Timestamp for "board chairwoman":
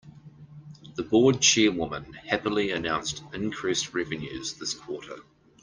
1.03-2.13